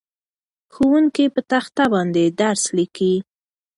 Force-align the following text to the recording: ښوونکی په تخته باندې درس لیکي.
ښوونکی 0.73 1.25
په 1.35 1.41
تخته 1.51 1.83
باندې 1.93 2.23
درس 2.41 2.63
لیکي. 2.77 3.13